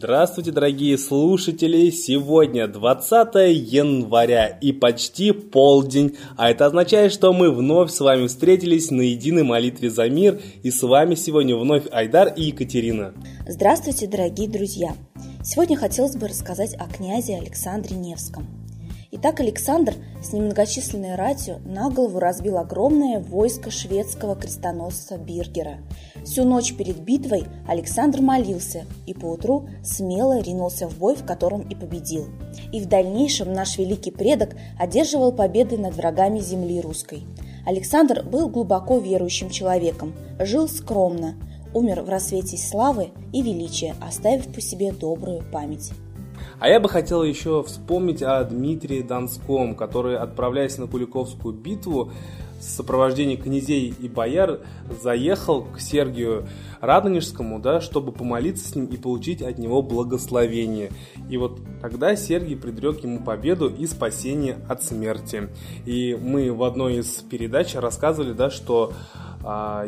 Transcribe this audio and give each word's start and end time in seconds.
Здравствуйте, 0.00 0.52
дорогие 0.52 0.96
слушатели! 0.96 1.90
Сегодня 1.90 2.68
20 2.68 3.34
января 3.58 4.46
и 4.46 4.70
почти 4.70 5.32
полдень, 5.32 6.16
а 6.36 6.50
это 6.50 6.66
означает, 6.66 7.12
что 7.12 7.32
мы 7.32 7.50
вновь 7.50 7.90
с 7.90 7.98
вами 7.98 8.28
встретились 8.28 8.92
на 8.92 9.00
единой 9.00 9.42
молитве 9.42 9.90
за 9.90 10.08
мир, 10.08 10.40
и 10.62 10.70
с 10.70 10.84
вами 10.84 11.16
сегодня 11.16 11.56
вновь 11.56 11.82
Айдар 11.90 12.32
и 12.32 12.44
Екатерина. 12.44 13.12
Здравствуйте, 13.48 14.06
дорогие 14.06 14.48
друзья! 14.48 14.94
Сегодня 15.42 15.76
хотелось 15.76 16.14
бы 16.14 16.28
рассказать 16.28 16.74
о 16.74 16.86
князе 16.86 17.34
Александре 17.34 17.96
Невском. 17.96 18.57
Итак, 19.10 19.40
Александр 19.40 19.94
с 20.22 20.34
немногочисленной 20.34 21.14
ратью 21.14 21.62
на 21.64 21.88
голову 21.88 22.18
разбил 22.18 22.58
огромное 22.58 23.20
войско 23.20 23.70
шведского 23.70 24.36
крестоносца 24.36 25.16
Биргера. 25.16 25.78
Всю 26.26 26.44
ночь 26.44 26.74
перед 26.74 26.98
битвой 26.98 27.44
Александр 27.66 28.20
молился 28.20 28.84
и 29.06 29.14
поутру 29.14 29.66
смело 29.82 30.42
ринулся 30.42 30.86
в 30.86 30.98
бой, 30.98 31.16
в 31.16 31.24
котором 31.24 31.62
и 31.62 31.74
победил. 31.74 32.26
И 32.70 32.80
в 32.80 32.86
дальнейшем 32.86 33.54
наш 33.54 33.78
великий 33.78 34.10
предок 34.10 34.54
одерживал 34.78 35.32
победы 35.32 35.78
над 35.78 35.94
врагами 35.94 36.40
земли 36.40 36.78
русской. 36.78 37.22
Александр 37.64 38.22
был 38.22 38.50
глубоко 38.50 38.98
верующим 38.98 39.48
человеком, 39.48 40.14
жил 40.38 40.68
скромно, 40.68 41.34
умер 41.72 42.02
в 42.02 42.10
рассвете 42.10 42.58
славы 42.58 43.12
и 43.32 43.40
величия, 43.40 43.94
оставив 44.06 44.52
по 44.52 44.60
себе 44.60 44.92
добрую 44.92 45.42
память. 45.50 45.92
А 46.58 46.68
я 46.68 46.80
бы 46.80 46.88
хотел 46.88 47.22
еще 47.22 47.62
вспомнить 47.62 48.22
о 48.22 48.42
Дмитрии 48.44 49.02
Донском, 49.02 49.74
который, 49.74 50.16
отправляясь 50.16 50.78
на 50.78 50.86
Куликовскую 50.86 51.54
битву, 51.54 52.12
в 52.58 52.62
сопровождении 52.62 53.36
князей 53.36 53.94
и 54.00 54.08
бояр 54.08 54.60
заехал 55.00 55.62
к 55.64 55.80
Сергию 55.80 56.48
Радонежскому, 56.80 57.60
да, 57.60 57.80
чтобы 57.80 58.12
помолиться 58.12 58.68
с 58.68 58.74
ним 58.74 58.86
и 58.86 58.96
получить 58.96 59.42
от 59.42 59.58
него 59.58 59.80
благословение. 59.80 60.90
И 61.30 61.36
вот 61.36 61.60
тогда 61.80 62.16
Сергий 62.16 62.56
предрек 62.56 63.02
ему 63.04 63.20
победу 63.22 63.68
и 63.68 63.86
спасение 63.86 64.58
от 64.68 64.82
смерти. 64.82 65.48
И 65.86 66.18
мы 66.20 66.52
в 66.52 66.62
одной 66.64 66.96
из 66.96 67.06
передач 67.22 67.74
рассказывали, 67.74 68.32
да, 68.32 68.50
что 68.50 68.92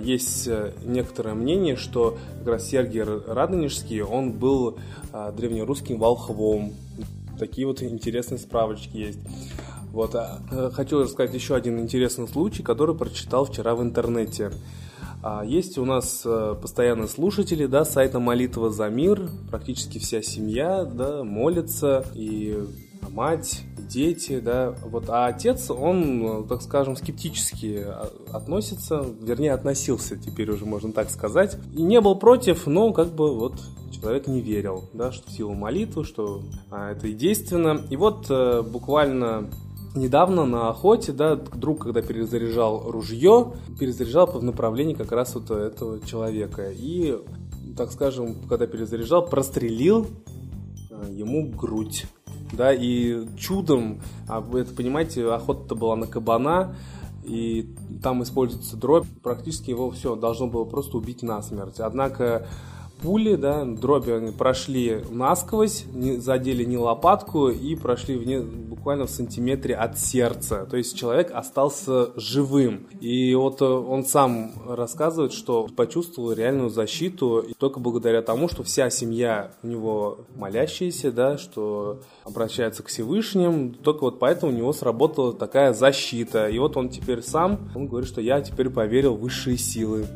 есть 0.02 0.46
э, 0.48 0.72
некоторое 0.84 1.34
мнение, 1.34 1.76
что 1.76 2.16
как 2.38 2.48
раз 2.48 2.68
Сергий 2.68 3.02
Радонежский, 3.02 4.00
он 4.00 4.32
был 4.32 4.78
а, 5.12 5.32
древнерусским 5.32 5.98
волхвом. 5.98 6.72
Такие 7.38 7.66
вот 7.66 7.82
интересные 7.82 8.38
справочки 8.38 8.96
есть. 8.96 9.18
Вот, 9.92 10.14
а, 10.14 10.40
э, 10.50 10.70
хочу 10.72 11.00
рассказать 11.00 11.34
еще 11.34 11.56
один 11.56 11.80
интересный 11.80 12.28
случай, 12.28 12.62
который 12.62 12.94
прочитал 12.94 13.44
вчера 13.44 13.74
в 13.74 13.82
интернете. 13.82 14.52
А, 15.22 15.44
есть 15.44 15.76
у 15.78 15.84
нас 15.84 16.22
э, 16.24 16.54
постоянные 16.60 17.08
слушатели, 17.08 17.66
да, 17.66 17.84
сайта 17.84 18.20
Молитва 18.20 18.70
за 18.70 18.88
мир, 18.88 19.28
практически 19.50 19.98
вся 19.98 20.22
семья, 20.22 20.84
да, 20.84 21.24
молится, 21.24 22.06
и 22.14 22.56
мать, 23.08 23.62
дети, 23.78 24.40
да, 24.40 24.74
вот, 24.84 25.08
а 25.08 25.26
отец, 25.26 25.70
он, 25.70 26.46
так 26.48 26.62
скажем, 26.62 26.96
скептически 26.96 27.84
относится, 28.32 29.04
вернее, 29.20 29.52
относился, 29.52 30.16
теперь 30.16 30.50
уже 30.50 30.64
можно 30.66 30.92
так 30.92 31.10
сказать, 31.10 31.56
и 31.74 31.82
не 31.82 32.00
был 32.00 32.16
против, 32.16 32.66
но 32.66 32.92
как 32.92 33.08
бы 33.08 33.34
вот 33.34 33.54
человек 33.90 34.26
не 34.26 34.40
верил, 34.40 34.84
да, 34.92 35.12
что 35.12 35.28
в 35.28 35.32
силу 35.32 35.54
молитвы, 35.54 36.04
что 36.04 36.42
а, 36.70 36.92
это 36.92 37.08
и 37.08 37.12
действенно, 37.12 37.84
и 37.90 37.96
вот 37.96 38.26
э, 38.30 38.62
буквально 38.62 39.50
недавно 39.94 40.46
на 40.46 40.68
охоте, 40.68 41.12
да, 41.12 41.36
друг, 41.36 41.82
когда 41.82 42.02
перезаряжал 42.02 42.90
ружье, 42.90 43.54
перезаряжал 43.78 44.26
в 44.26 44.42
направлении 44.42 44.94
как 44.94 45.12
раз 45.12 45.34
вот 45.34 45.50
этого 45.50 46.00
человека. 46.06 46.70
И, 46.70 47.18
так 47.76 47.90
скажем, 47.92 48.36
когда 48.48 48.66
перезаряжал, 48.66 49.26
прострелил 49.26 50.06
э, 50.90 51.08
ему 51.10 51.50
грудь. 51.50 52.06
Да, 52.52 52.72
и 52.72 53.26
чудом, 53.36 54.00
а 54.28 54.40
вы 54.40 54.60
это 54.60 54.74
понимаете, 54.74 55.30
охота-то 55.32 55.74
была 55.74 55.96
на 55.96 56.06
кабана, 56.06 56.74
и 57.22 57.74
там 58.02 58.22
используется 58.22 58.76
дробь, 58.76 59.06
практически 59.22 59.70
его 59.70 59.90
все 59.90 60.16
должно 60.16 60.48
было 60.48 60.64
просто 60.64 60.96
убить 60.96 61.22
насмерть. 61.22 61.78
Однако 61.78 62.48
пули, 63.02 63.36
да, 63.36 63.64
дроби 63.64 64.10
они 64.10 64.32
прошли 64.32 65.02
насквозь, 65.10 65.84
не 65.92 66.16
задели 66.16 66.64
ни 66.64 66.76
лопатку 66.76 67.48
и 67.48 67.74
прошли 67.74 68.16
вне, 68.16 68.40
буквально 68.40 69.06
в 69.06 69.10
сантиметре 69.10 69.74
от 69.74 69.98
сердца. 69.98 70.66
То 70.70 70.76
есть 70.76 70.96
человек 70.96 71.30
остался 71.32 72.10
живым. 72.16 72.86
И 73.00 73.34
вот 73.34 73.60
э, 73.62 73.64
он 73.64 74.04
сам 74.04 74.52
рассказывает, 74.66 75.32
что 75.32 75.68
почувствовал 75.76 76.32
реальную 76.32 76.70
защиту 76.70 77.40
и 77.40 77.54
только 77.54 77.80
благодаря 77.80 78.22
тому, 78.22 78.48
что 78.48 78.62
вся 78.62 78.90
семья 78.90 79.52
у 79.62 79.66
него 79.66 80.18
молящаяся, 80.36 81.12
да, 81.12 81.38
что 81.38 82.00
обращается 82.24 82.82
к 82.82 82.86
Всевышним, 82.86 83.74
только 83.74 84.04
вот 84.04 84.18
поэтому 84.18 84.52
у 84.52 84.54
него 84.54 84.72
сработала 84.72 85.32
такая 85.32 85.72
защита. 85.72 86.48
И 86.48 86.58
вот 86.58 86.76
он 86.76 86.88
теперь 86.88 87.22
сам, 87.22 87.70
он 87.74 87.86
говорит, 87.86 88.08
что 88.08 88.20
я 88.20 88.40
теперь 88.40 88.70
поверил 88.70 89.14
в 89.14 89.20
высшие 89.20 89.56
силы. 89.56 90.06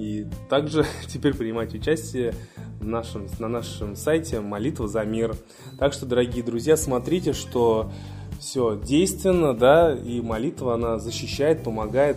И 0.00 0.26
также 0.48 0.86
теперь 1.08 1.34
принимать 1.34 1.74
участие 1.74 2.34
в 2.80 2.86
нашем, 2.86 3.28
на 3.38 3.48
нашем 3.48 3.94
сайте 3.94 4.40
«Молитва 4.40 4.88
за 4.88 5.04
мир». 5.04 5.36
Так 5.78 5.92
что, 5.92 6.06
дорогие 6.06 6.42
друзья, 6.42 6.78
смотрите, 6.78 7.34
что 7.34 7.92
все 8.38 8.80
действенно, 8.82 9.52
да, 9.52 9.94
и 9.94 10.22
молитва, 10.22 10.74
она 10.74 10.98
защищает, 10.98 11.62
помогает. 11.62 12.16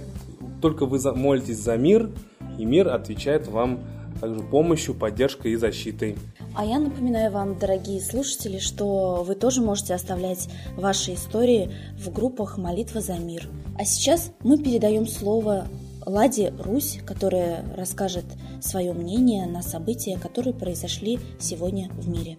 Только 0.61 0.85
вы 0.85 0.99
молитесь 1.13 1.59
за 1.59 1.75
мир, 1.75 2.09
и 2.57 2.63
мир 2.63 2.87
отвечает 2.87 3.49
вам 3.49 3.81
также 4.21 4.41
помощью, 4.41 4.95
поддержкой 4.95 5.51
и 5.51 5.55
защитой. 5.57 6.17
А 6.55 6.63
я 6.63 6.79
напоминаю 6.79 7.31
вам, 7.31 7.59
дорогие 7.59 7.99
слушатели, 7.99 8.59
что 8.59 9.25
вы 9.27 9.35
тоже 9.35 9.61
можете 9.61 9.93
оставлять 9.93 10.47
ваши 10.77 11.15
истории 11.15 11.71
в 11.97 12.09
группах 12.13 12.57
«Молитва 12.57 13.01
за 13.01 13.15
мир». 13.15 13.49
А 13.77 13.83
сейчас 13.83 14.31
мы 14.41 14.57
передаем 14.57 15.07
слово 15.07 15.67
Ладе 16.05 16.53
Русь, 16.59 16.99
которая 17.05 17.63
расскажет 17.75 18.25
свое 18.61 18.93
мнение 18.93 19.45
на 19.47 19.61
события, 19.61 20.17
которые 20.17 20.53
произошли 20.53 21.19
сегодня 21.39 21.89
в 21.91 22.07
мире. 22.07 22.37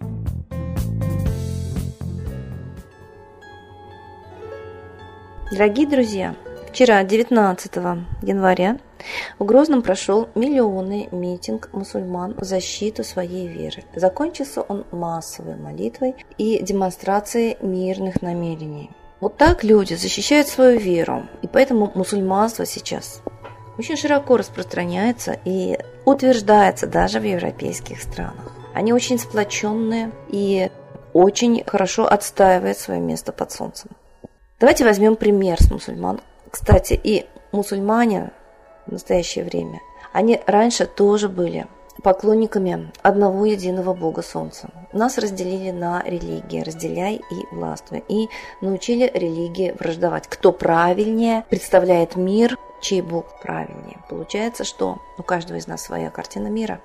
Дорогие 5.51 5.87
друзья, 5.87 6.35
вчера, 6.69 7.05
19 7.05 7.77
января, 8.23 8.79
в 9.39 9.45
Грозном 9.45 9.83
прошел 9.83 10.29
миллионный 10.35 11.09
митинг 11.13 11.71
мусульман 11.73 12.35
в 12.37 12.45
защиту 12.45 13.05
своей 13.05 13.47
веры. 13.47 13.85
Закончился 13.95 14.63
он 14.63 14.85
массовой 14.91 15.57
молитвой 15.57 16.17
и 16.39 16.63
демонстрацией 16.63 17.57
мирных 17.61 18.23
намерений. 18.23 18.91
Вот 19.21 19.37
так 19.37 19.63
люди 19.63 19.95
защищают 19.95 20.49
свою 20.49 20.79
веру, 20.79 21.27
и 21.43 21.47
поэтому 21.47 21.93
мусульманство 21.95 22.67
сейчас 22.67 23.23
очень 23.79 23.97
широко 23.97 24.37
распространяется 24.37 25.39
и 25.45 25.79
утверждается 26.05 26.87
даже 26.87 27.21
в 27.21 27.25
европейских 27.25 28.03
странах. 28.03 28.53
Они 28.75 28.93
очень 28.93 29.19
сплоченные 29.19 30.11
и 30.29 30.71
очень 31.13 31.63
хорошо 31.65 32.07
отстаивают 32.07 32.79
свое 32.79 33.01
место 33.01 33.33
под 33.33 33.53
солнцем. 33.53 33.91
Давайте 34.61 34.85
возьмем 34.85 35.17
пример 35.17 35.63
с 35.63 35.71
мусульман. 35.71 36.21
Кстати, 36.51 36.99
и 37.03 37.27
мусульмане 37.53 38.33
в 38.87 38.93
настоящее 38.93 39.45
время, 39.45 39.81
они 40.13 40.41
раньше 40.47 40.87
тоже 40.87 41.29
были 41.29 41.67
поклонниками 42.03 42.93
одного 43.03 43.47
единого 43.47 43.95
Бога 43.95 44.23
Солнца. 44.23 44.71
Нас 44.93 45.19
разделили 45.19 45.71
на 45.71 46.03
религии, 46.05 46.63
разделяй 46.63 47.17
и 47.17 47.55
властвуй, 47.55 48.05
и 48.09 48.29
научили 48.61 49.11
религии 49.13 49.75
враждовать. 49.79 50.27
Кто 50.27 50.53
правильнее 50.53 51.45
представляет 51.49 52.17
мир, 52.17 52.57
чей 52.85 53.03
Бог 53.03 53.41
правильнее. 53.41 53.99
Получается, 54.09 54.65
что 54.65 54.99
у 55.19 55.23
каждого 55.23 55.57
из 55.57 55.67
нас 55.67 55.83
своя 55.83 56.11
картина 56.11 56.49
мира. 56.49 56.81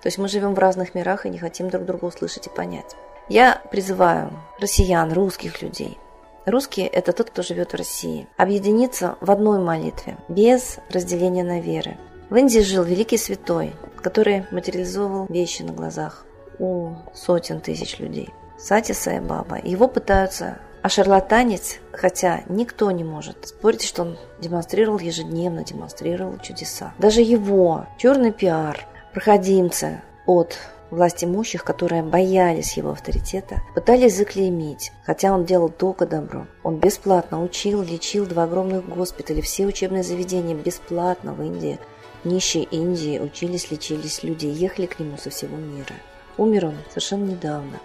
То 0.00 0.06
есть 0.06 0.18
мы 0.18 0.28
живем 0.28 0.54
в 0.54 0.58
разных 0.58 0.94
мирах 0.94 1.26
и 1.26 1.30
не 1.30 1.38
хотим 1.38 1.70
друг 1.70 1.84
друга 1.84 2.06
услышать 2.06 2.46
и 2.46 2.50
понять. 2.50 2.96
Я 3.28 3.60
призываю 3.70 4.30
россиян, 4.60 5.12
русских 5.12 5.62
людей, 5.62 5.98
Русские– 6.46 6.86
это 6.88 7.14
тот, 7.14 7.30
кто 7.30 7.42
живет 7.42 7.72
в 7.72 7.76
России. 7.76 8.28
Объединиться 8.36 9.16
в 9.22 9.30
одной 9.30 9.58
молитве, 9.58 10.18
без 10.28 10.78
разделения 10.90 11.42
на 11.42 11.58
веры. 11.60 11.96
В 12.28 12.36
Индии 12.36 12.58
жил 12.58 12.84
великий 12.84 13.16
святой, 13.16 13.72
который 14.02 14.44
материализовал 14.50 15.24
вещи 15.30 15.62
на 15.62 15.72
глазах 15.72 16.26
у 16.58 16.90
сотен 17.14 17.60
тысяч 17.60 17.98
людей. 17.98 18.28
Сати 18.58 18.92
Сай 18.92 19.20
Баба. 19.20 19.58
Его 19.62 19.88
пытаются 19.88 20.58
а 20.84 20.90
шарлатанец, 20.90 21.78
хотя 21.92 22.42
никто 22.46 22.90
не 22.90 23.04
может 23.04 23.48
спорить, 23.48 23.84
что 23.84 24.02
он 24.02 24.18
демонстрировал 24.38 24.98
ежедневно, 24.98 25.64
демонстрировал 25.64 26.38
чудеса. 26.40 26.92
Даже 26.98 27.22
его 27.22 27.86
черный 27.96 28.32
пиар, 28.32 28.86
проходимцы 29.14 30.02
от 30.26 30.58
власть 30.90 31.24
имущих, 31.24 31.64
которые 31.64 32.02
боялись 32.02 32.76
его 32.76 32.90
авторитета, 32.90 33.62
пытались 33.74 34.14
заклеймить, 34.14 34.92
хотя 35.06 35.32
он 35.32 35.46
делал 35.46 35.70
только 35.70 36.04
добро. 36.06 36.46
Он 36.62 36.76
бесплатно 36.76 37.42
учил, 37.42 37.80
лечил 37.80 38.26
два 38.26 38.42
огромных 38.42 38.86
госпиталя, 38.86 39.40
все 39.40 39.64
учебные 39.64 40.02
заведения 40.02 40.54
бесплатно 40.54 41.32
в 41.32 41.40
Индии. 41.40 41.78
Нищие 42.24 42.64
Индии 42.64 43.18
учились, 43.18 43.70
лечились 43.70 44.22
люди, 44.22 44.44
ехали 44.44 44.84
к 44.84 44.98
нему 44.98 45.16
со 45.16 45.30
всего 45.30 45.56
мира. 45.56 45.94
Умер 46.36 46.66
он 46.66 46.74
совершенно 46.90 47.24
недавно. 47.24 47.80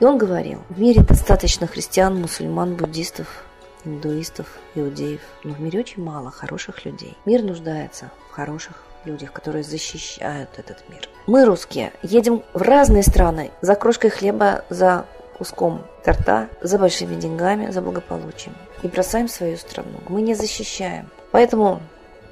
И 0.00 0.04
он 0.04 0.18
говорил, 0.18 0.62
в 0.68 0.80
мире 0.80 1.02
достаточно 1.02 1.66
христиан, 1.66 2.20
мусульман, 2.20 2.74
буддистов, 2.74 3.44
индуистов, 3.84 4.46
иудеев, 4.74 5.20
но 5.44 5.54
в 5.54 5.60
мире 5.60 5.80
очень 5.80 6.02
мало 6.02 6.30
хороших 6.30 6.84
людей. 6.84 7.16
Мир 7.24 7.42
нуждается 7.42 8.10
в 8.30 8.32
хороших 8.32 8.82
людях, 9.04 9.32
которые 9.32 9.64
защищают 9.64 10.50
этот 10.56 10.88
мир. 10.88 11.08
Мы, 11.26 11.44
русские, 11.44 11.92
едем 12.02 12.42
в 12.54 12.62
разные 12.62 13.02
страны 13.02 13.50
за 13.60 13.74
крошкой 13.74 14.10
хлеба, 14.10 14.64
за 14.70 15.06
куском 15.36 15.82
торта, 16.04 16.48
за 16.60 16.78
большими 16.78 17.14
деньгами, 17.16 17.70
за 17.70 17.80
благополучием. 17.80 18.54
И 18.82 18.88
бросаем 18.88 19.28
свою 19.28 19.56
страну. 19.56 19.98
Мы 20.08 20.22
не 20.22 20.34
защищаем. 20.34 21.08
Поэтому 21.30 21.80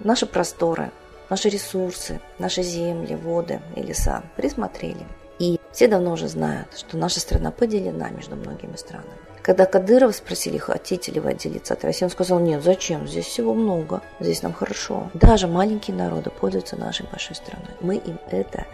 наши 0.01 0.27
просторы, 0.27 0.91
наши 1.29 1.49
ресурсы, 1.49 2.21
наши 2.39 2.63
земли, 2.63 3.15
воды 3.15 3.61
и 3.77 3.83
леса 3.83 4.23
присмотрели. 4.37 5.07
И 5.41 5.59
все 5.73 5.89
давно 5.89 6.13
уже 6.13 6.29
знают, 6.29 6.69
что 6.77 6.99
наша 6.99 7.19
страна 7.19 7.51
поделена 7.51 8.11
между 8.11 8.37
многими 8.37 8.77
странами. 8.77 9.09
Когда 9.43 9.65
Кадырова 9.65 10.13
спросили, 10.13 10.59
хотите 10.59 11.13
ли 11.13 11.19
вы 11.19 11.31
отделиться 11.31 11.73
от 11.73 11.83
России, 11.83 12.05
он 12.05 12.11
сказал, 12.11 12.41
нет, 12.41 12.63
зачем, 12.63 13.09
здесь 13.09 13.25
всего 13.25 13.55
много, 13.55 14.03
здесь 14.21 14.43
нам 14.43 14.53
хорошо. 14.53 15.11
Даже 15.15 15.47
маленькие 15.47 15.97
народы 15.97 16.29
пользуются 16.29 16.77
нашей 16.77 17.07
большой 17.07 17.37
страной. 17.37 17.71
Мы 17.81 17.97
им 17.97 18.19
это 18.31 18.67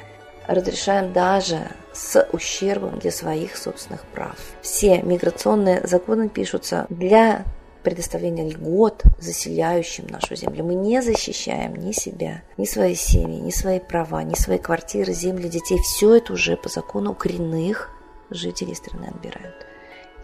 разрешаем 0.48 1.12
даже 1.12 1.70
с 1.92 2.26
ущербом 2.32 2.98
для 2.98 3.12
своих 3.12 3.56
собственных 3.56 4.04
прав. 4.06 4.36
Все 4.60 5.02
миграционные 5.02 5.86
законы 5.86 6.28
пишутся 6.28 6.86
для 6.88 7.44
предоставления 7.86 8.50
льгот 8.50 9.04
заселяющим 9.20 10.08
нашу 10.08 10.34
землю. 10.34 10.64
Мы 10.64 10.74
не 10.74 11.00
защищаем 11.00 11.76
ни 11.76 11.92
себя, 11.92 12.42
ни 12.56 12.64
свои 12.64 12.96
семьи, 12.96 13.38
ни 13.38 13.50
свои 13.50 13.78
права, 13.78 14.24
ни 14.24 14.34
свои 14.34 14.58
квартиры, 14.58 15.12
земли, 15.12 15.48
детей. 15.48 15.78
Все 15.78 16.16
это 16.16 16.32
уже 16.32 16.56
по 16.56 16.68
закону 16.68 17.14
коренных 17.14 17.90
жителей 18.28 18.74
страны 18.74 19.04
отбирают. 19.14 19.54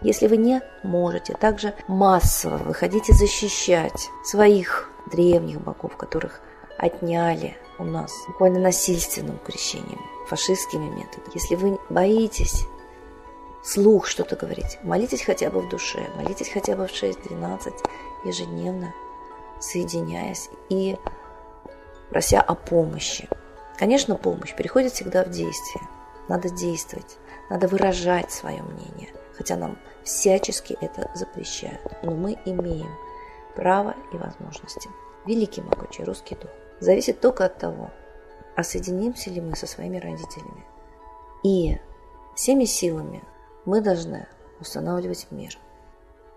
Если 0.01 0.27
вы 0.27 0.35
не 0.35 0.61
можете 0.83 1.35
также 1.35 1.73
массово 1.87 2.57
выходите 2.57 3.13
защищать 3.13 4.09
своих 4.25 4.89
древних 5.09 5.61
богов, 5.61 5.95
которых 5.95 6.41
отняли 6.77 7.55
у 7.79 7.85
нас 7.85 8.11
буквально 8.27 8.59
насильственным 8.59 9.39
крещением, 9.39 10.01
фашистскими 10.27 10.89
методами. 10.89 11.33
Если 11.33 11.55
вы 11.55 11.79
боитесь 11.89 12.65
слух 13.63 14.07
что-то 14.07 14.35
говорить. 14.35 14.77
Молитесь 14.83 15.23
хотя 15.23 15.49
бы 15.49 15.61
в 15.61 15.69
душе, 15.69 16.09
молитесь 16.15 16.49
хотя 16.49 16.75
бы 16.75 16.87
в 16.87 16.91
6-12 16.91 17.73
ежедневно, 18.25 18.93
соединяясь 19.59 20.49
и 20.69 20.97
прося 22.09 22.41
о 22.41 22.55
помощи. 22.55 23.27
Конечно, 23.77 24.15
помощь 24.15 24.53
переходит 24.55 24.93
всегда 24.93 25.23
в 25.23 25.29
действие. 25.29 25.83
Надо 26.27 26.49
действовать, 26.49 27.17
надо 27.49 27.67
выражать 27.67 28.31
свое 28.31 28.61
мнение, 28.61 29.09
хотя 29.35 29.55
нам 29.55 29.77
всячески 30.03 30.77
это 30.79 31.09
запрещают. 31.15 31.81
Но 32.03 32.11
мы 32.11 32.37
имеем 32.45 32.89
право 33.55 33.95
и 34.11 34.17
возможности. 34.17 34.89
Великий 35.25 35.61
могучий 35.61 36.03
русский 36.03 36.35
дух. 36.35 36.51
Зависит 36.79 37.21
только 37.21 37.45
от 37.45 37.57
того, 37.57 37.91
а 38.55 38.63
соединимся 38.63 39.29
ли 39.29 39.41
мы 39.41 39.55
со 39.55 39.67
своими 39.67 39.97
родителями. 39.97 40.65
И 41.43 41.77
всеми 42.35 42.65
силами 42.65 43.23
мы 43.65 43.81
должны 43.81 44.27
устанавливать 44.59 45.27
мир. 45.31 45.57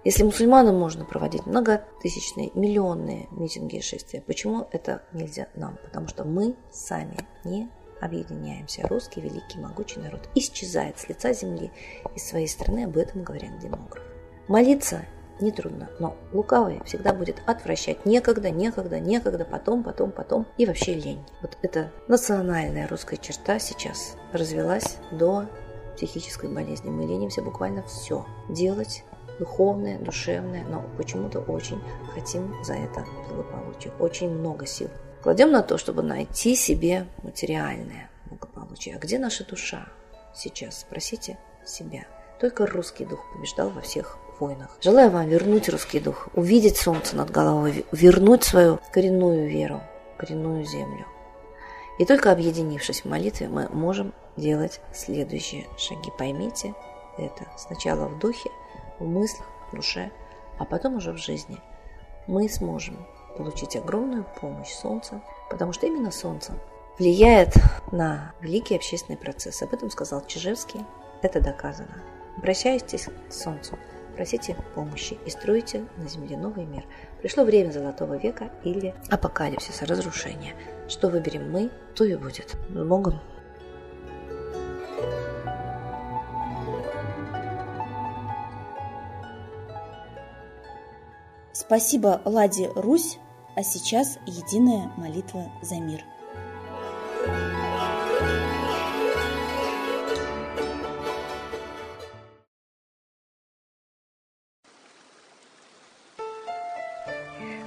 Если 0.05 0.23
мусульманам 0.23 0.78
можно 0.78 1.05
проводить 1.05 1.46
многотысячные, 1.46 2.52
миллионные 2.55 3.26
митинги 3.32 3.76
и 3.76 3.82
шествия, 3.82 4.20
почему 4.20 4.69
это 4.70 5.02
нельзя 5.12 5.49
нам? 5.56 5.78
Потому 5.84 6.06
что 6.06 6.25
мы 6.25 6.55
сами 6.70 7.17
не 7.44 7.69
объединяемся. 8.00 8.87
Русский 8.87 9.20
великий 9.20 9.58
могучий 9.58 9.99
народ 9.99 10.28
исчезает 10.34 10.99
с 10.99 11.08
лица 11.08 11.32
земли 11.32 11.73
из 12.14 12.28
своей 12.28 12.46
страны, 12.46 12.84
об 12.84 12.96
этом 12.96 13.25
говорят 13.25 13.58
демографы. 13.58 14.06
Молиться 14.49 15.05
нетрудно, 15.40 15.90
но 15.99 16.17
лукавый 16.32 16.81
всегда 16.84 17.12
будет 17.12 17.43
отвращать 17.46 18.06
некогда, 18.06 18.50
некогда, 18.50 19.00
некогда, 19.00 19.44
потом, 19.44 19.82
потом, 19.82 20.12
потом 20.12 20.46
и 20.56 20.67
вообще 20.67 20.94
лень. 20.94 21.25
Вот 21.43 21.58
эта 21.62 21.90
национальная 22.08 22.88
русская 22.88 23.17
черта 23.17 23.58
сейчас 23.58 24.17
развелась 24.32 24.99
до 25.11 25.46
психической 25.96 26.48
болезни. 26.48 26.90
Мы 26.90 27.04
ленимся 27.04 27.43
буквально 27.43 27.82
все 27.84 28.25
делать, 28.48 29.04
духовное, 29.38 29.98
душевное, 29.98 30.64
но 30.64 30.84
почему-то 30.96 31.40
очень 31.40 31.81
хотим 32.14 32.54
за 32.64 32.75
это 32.75 33.04
благополучие. 33.28 33.93
Очень 33.98 34.31
много 34.31 34.66
сил. 34.66 34.88
Кладем 35.22 35.50
на 35.50 35.62
то, 35.62 35.78
чтобы 35.78 36.02
найти 36.02 36.54
себе 36.54 37.06
материальное 37.22 38.10
благополучие. 38.26 38.96
А 38.96 38.98
где 38.98 39.19
наша 39.19 39.44
душа 39.44 39.88
сейчас? 40.34 40.81
Спросите 40.81 41.38
себя. 41.64 42.06
Только 42.40 42.66
русский 42.66 43.04
дух 43.04 43.20
побеждал 43.32 43.70
во 43.70 43.81
всех 43.81 44.19
войнах. 44.38 44.76
Желаю 44.82 45.10
вам 45.10 45.28
вернуть 45.28 45.69
русский 45.69 46.00
дух, 46.00 46.28
увидеть 46.34 46.76
солнце 46.76 47.16
над 47.16 47.31
головой, 47.31 47.87
вернуть 47.92 48.44
свою 48.44 48.78
коренную 48.92 49.49
веру, 49.49 49.81
коренную 50.19 50.64
землю. 50.64 51.06
И 51.99 52.04
только 52.04 52.31
объединившись 52.31 53.02
в 53.02 53.04
молитве, 53.06 53.49
мы 53.49 53.69
можем 53.70 54.12
делать 54.36 54.80
следующие 54.92 55.66
шаги. 55.78 56.10
Поймите 56.16 56.74
это 57.18 57.46
сначала 57.56 58.06
в 58.08 58.18
духе, 58.18 58.50
в 58.98 59.04
мыслях, 59.04 59.46
в 59.72 59.76
душе, 59.76 60.10
а 60.58 60.64
потом 60.64 60.96
уже 60.96 61.12
в 61.12 61.18
жизни. 61.18 61.58
Мы 62.26 62.48
сможем 62.48 63.06
получить 63.36 63.76
огромную 63.76 64.26
помощь 64.40 64.72
Солнца, 64.72 65.20
потому 65.50 65.72
что 65.72 65.86
именно 65.86 66.10
Солнце 66.10 66.54
влияет 66.98 67.54
на 67.92 68.32
великий 68.40 68.76
общественный 68.76 69.18
процесс. 69.18 69.62
Об 69.62 69.74
этом 69.74 69.90
сказал 69.90 70.24
Чижевский. 70.26 70.80
Это 71.22 71.40
доказано. 71.40 72.02
Обращайтесь 72.36 73.08
к 73.28 73.32
Солнцу, 73.32 73.78
просите 74.14 74.56
помощи 74.74 75.18
и 75.24 75.30
стройте 75.30 75.86
на 75.96 76.08
Земле 76.08 76.36
новый 76.36 76.66
мир. 76.66 76.84
Пришло 77.20 77.44
время 77.44 77.70
Золотого 77.70 78.16
века 78.18 78.50
или 78.64 78.94
апокалипсиса, 79.10 79.86
разрушения. 79.86 80.54
Что 80.88 81.08
выберем 81.08 81.50
мы, 81.50 81.70
то 81.94 82.04
и 82.04 82.14
будет. 82.16 82.56
Богом! 82.68 83.20
Спасибо 91.66 92.20
Ладе 92.24 92.70
Русь, 92.76 93.18
а 93.56 93.64
сейчас 93.64 94.18
единая 94.24 94.92
молитва 94.96 95.50
за 95.62 95.80
мир. 95.80 96.04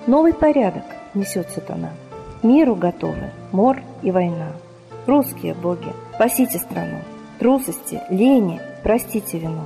Новый 0.07 0.33
порядок 0.33 0.85
несет 1.13 1.49
сатана. 1.49 1.91
Миру 2.41 2.75
готовы 2.75 3.31
мор 3.51 3.83
и 4.01 4.11
война. 4.11 4.53
Русские 5.07 5.53
боги, 5.53 5.93
спасите 6.15 6.57
страну. 6.57 6.99
Трусости, 7.37 8.01
лени, 8.09 8.61
простите 8.81 9.39
вину. 9.39 9.65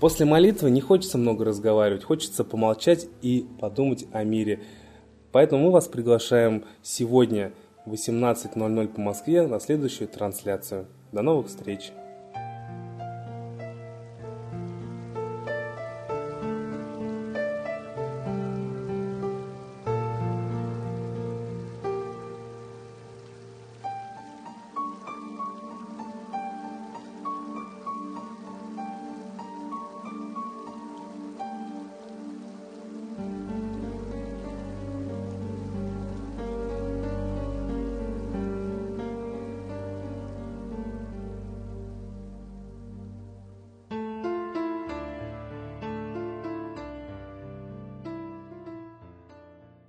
После 0.00 0.26
молитвы 0.26 0.70
не 0.70 0.80
хочется 0.80 1.18
много 1.18 1.44
разговаривать, 1.44 2.04
хочется 2.04 2.44
помолчать 2.44 3.08
и 3.20 3.46
подумать 3.60 4.06
о 4.12 4.22
мире. 4.22 4.60
Поэтому 5.32 5.64
мы 5.64 5.70
вас 5.72 5.88
приглашаем 5.88 6.64
сегодня 6.82 7.52
в 7.84 7.92
18.00 7.92 8.88
по 8.88 9.00
Москве 9.00 9.46
на 9.46 9.58
следующую 9.58 10.08
трансляцию. 10.08 10.86
До 11.10 11.22
новых 11.22 11.48
встреч! 11.48 11.90